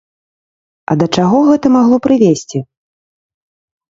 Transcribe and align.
А 0.93 0.95
да 1.01 1.05
чаго 1.17 1.41
гэта 1.49 1.71
магло 1.75 1.97
прывесці? 2.07 2.59